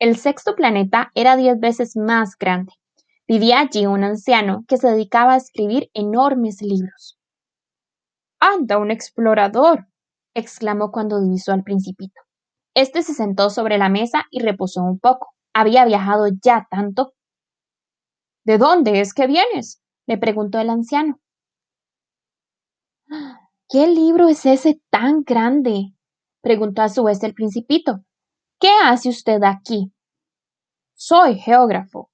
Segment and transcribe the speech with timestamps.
[0.00, 2.72] El sexto planeta era diez veces más grande.
[3.26, 7.18] Vivía allí un anciano que se dedicaba a escribir enormes libros.
[8.38, 9.88] ¡Anda, un explorador!
[10.34, 12.20] exclamó cuando divisó al principito.
[12.74, 15.34] Este se sentó sobre la mesa y reposó un poco.
[15.52, 17.14] Había viajado ya tanto.
[18.44, 19.82] ¿De dónde es que vienes?
[20.06, 21.18] le preguntó el anciano.
[23.68, 25.92] ¿Qué libro es ese tan grande?
[26.40, 28.04] preguntó a su vez el principito.
[28.60, 29.92] ¿Qué hace usted aquí?
[30.94, 32.10] Soy geógrafo,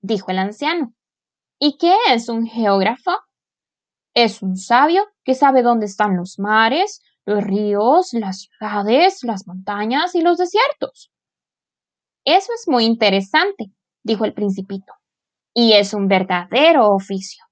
[0.00, 0.94] dijo el anciano.
[1.58, 3.10] ¿Y qué es un geógrafo?
[4.14, 10.14] Es un sabio que sabe dónde están los mares, los ríos, las ciudades, las montañas
[10.14, 11.12] y los desiertos.
[12.24, 13.70] Eso es muy interesante,
[14.02, 14.94] dijo el principito.
[15.52, 17.44] Y es un verdadero oficio.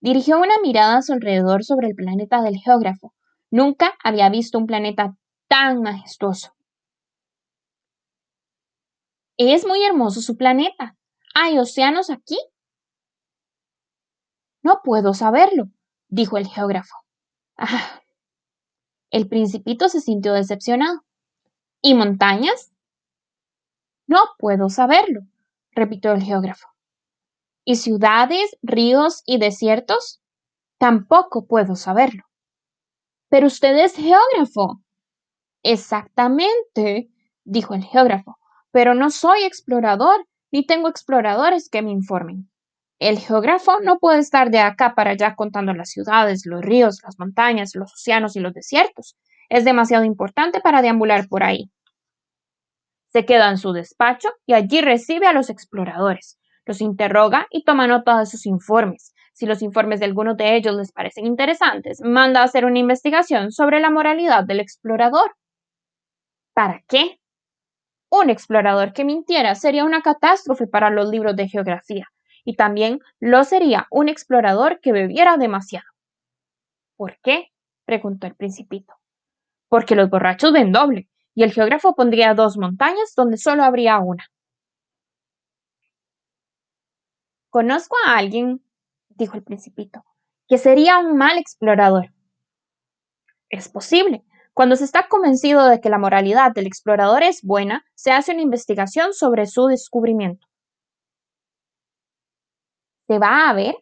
[0.00, 3.14] Dirigió una mirada a su alrededor sobre el planeta del geógrafo.
[3.52, 5.14] Nunca había visto un planeta
[5.46, 6.50] tan majestuoso.
[9.50, 10.96] Es muy hermoso su planeta.
[11.34, 12.38] ¿Hay océanos aquí?
[14.62, 15.64] No puedo saberlo,
[16.08, 16.94] dijo el geógrafo.
[17.56, 18.00] Ah.
[19.10, 21.04] El principito se sintió decepcionado.
[21.82, 22.72] ¿Y montañas?
[24.06, 25.22] No puedo saberlo,
[25.72, 26.68] repitió el geógrafo.
[27.64, 30.22] ¿Y ciudades, ríos y desiertos?
[30.78, 32.24] Tampoco puedo saberlo.
[33.28, 34.82] Pero usted es geógrafo.
[35.62, 37.10] Exactamente,
[37.44, 38.38] dijo el geógrafo,
[38.72, 42.50] pero no soy explorador, ni tengo exploradores que me informen.
[42.98, 47.18] El geógrafo no puede estar de acá para allá contando las ciudades, los ríos, las
[47.18, 49.16] montañas, los océanos y los desiertos.
[49.48, 51.70] Es demasiado importante para deambular por ahí.
[53.12, 57.86] Se queda en su despacho y allí recibe a los exploradores los interroga y toma
[57.86, 59.14] nota de sus informes.
[59.32, 63.50] Si los informes de alguno de ellos les parecen interesantes, manda a hacer una investigación
[63.50, 65.34] sobre la moralidad del explorador.
[66.54, 67.18] ¿Para qué?
[68.14, 72.08] Un explorador que mintiera sería una catástrofe para los libros de geografía,
[72.44, 75.86] y también lo sería un explorador que bebiera demasiado.
[76.98, 77.52] ¿Por qué?
[77.86, 78.92] preguntó el principito.
[79.66, 84.26] Porque los borrachos ven doble, y el geógrafo pondría dos montañas donde solo habría una.
[87.48, 88.62] Conozco a alguien,
[89.08, 90.04] dijo el principito,
[90.48, 92.12] que sería un mal explorador.
[93.48, 94.22] Es posible.
[94.54, 98.42] Cuando se está convencido de que la moralidad del explorador es buena, se hace una
[98.42, 100.46] investigación sobre su descubrimiento.
[103.08, 103.76] ¿Se va a ver?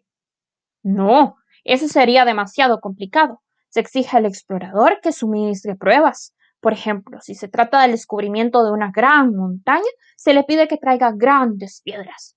[0.83, 3.43] No, eso sería demasiado complicado.
[3.69, 6.35] Se exige al explorador que suministre pruebas.
[6.61, 9.83] Por ejemplo, si se trata del descubrimiento de una gran montaña,
[10.17, 12.37] se le pide que traiga grandes piedras.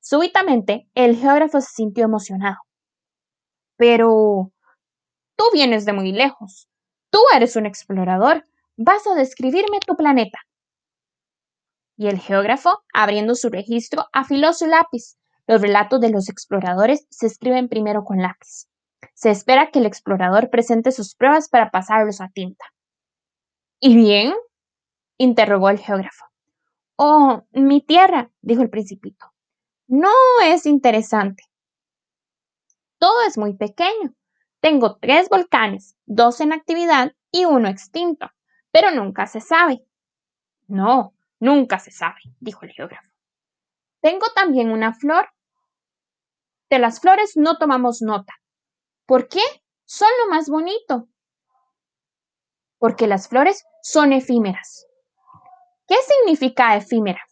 [0.00, 2.58] Súbitamente, el geógrafo se sintió emocionado.
[3.76, 4.52] Pero...
[5.36, 6.68] Tú vienes de muy lejos.
[7.10, 8.44] Tú eres un explorador.
[8.76, 10.38] Vas a describirme tu planeta.
[11.96, 15.16] Y el geógrafo, abriendo su registro, afiló su lápiz.
[15.46, 18.66] Los relatos de los exploradores se escriben primero con lápiz.
[19.14, 22.64] Se espera que el explorador presente sus pruebas para pasarlos a tinta.
[23.80, 24.34] ¿Y bien?
[25.18, 26.26] interrogó el geógrafo.
[26.96, 29.26] Oh, mi tierra, dijo el principito.
[29.86, 30.10] No
[30.42, 31.44] es interesante.
[32.98, 34.15] Todo es muy pequeño.
[34.66, 38.32] Tengo tres volcanes, dos en actividad y uno extinto,
[38.72, 39.86] pero nunca se sabe.
[40.66, 43.08] No, nunca se sabe, dijo el geógrafo.
[44.00, 45.28] Tengo también una flor.
[46.68, 48.34] De las flores no tomamos nota.
[49.06, 49.38] ¿Por qué?
[49.84, 51.06] Son lo más bonito.
[52.78, 54.88] Porque las flores son efímeras.
[55.86, 57.22] ¿Qué significa efímera?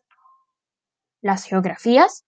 [1.21, 2.25] Las geografías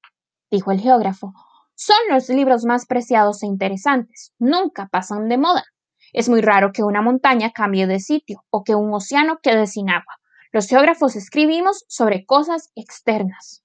[0.51, 1.33] dijo el geógrafo,
[1.77, 4.33] son los libros más preciados e interesantes.
[4.39, 5.65] Nunca pasan de moda.
[6.13, 9.91] Es muy raro que una montaña cambie de sitio o que un océano quede sin
[9.91, 10.17] agua.
[10.53, 13.63] Los geógrafos escribimos sobre cosas externas.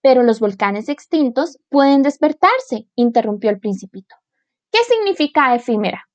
[0.00, 4.14] Pero los volcanes extintos pueden despertarse, interrumpió el principito.
[4.70, 6.08] ¿Qué significa efímera?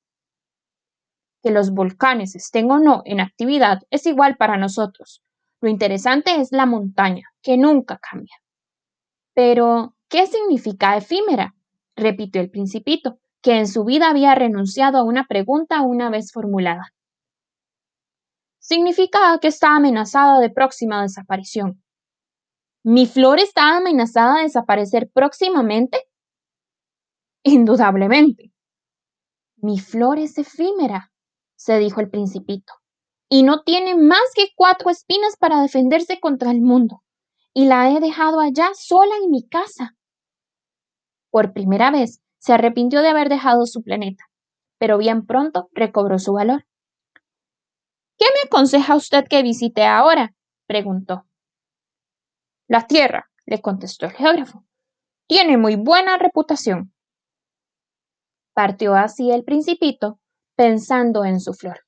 [1.42, 5.22] Que los volcanes estén o no en actividad es igual para nosotros.
[5.60, 8.36] Lo interesante es la montaña, que nunca cambia.
[9.34, 11.54] Pero, ¿qué significa efímera?
[11.96, 16.94] repitió el principito, que en su vida había renunciado a una pregunta una vez formulada.
[18.58, 21.82] Significa que está amenazada de próxima desaparición.
[22.84, 26.04] ¿Mi flor está amenazada de desaparecer próximamente?
[27.42, 28.52] Indudablemente.
[29.56, 31.12] Mi flor es efímera,
[31.56, 32.72] se dijo el principito,
[33.28, 37.02] y no tiene más que cuatro espinas para defenderse contra el mundo
[37.54, 39.96] y la he dejado allá sola en mi casa.
[41.30, 44.24] Por primera vez se arrepintió de haber dejado su planeta,
[44.78, 46.66] pero bien pronto recobró su valor.
[48.18, 50.34] ¿Qué me aconseja usted que visite ahora?
[50.66, 51.26] preguntó.
[52.68, 54.64] La Tierra, le contestó el geógrafo.
[55.26, 56.92] Tiene muy buena reputación.
[58.54, 60.20] Partió así el principito,
[60.56, 61.80] pensando en su flor.